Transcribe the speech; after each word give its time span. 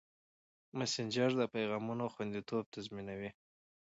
مسېنجر 0.77 1.29
د 1.37 1.41
پیغامونو 1.55 2.05
خوندیتوب 2.13 2.63
تضمینوي. 2.73 3.31